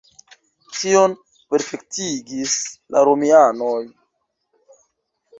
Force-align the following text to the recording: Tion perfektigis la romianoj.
Tion 0.77 1.11
perfektigis 1.55 2.55
la 2.95 3.03
romianoj. 3.09 3.75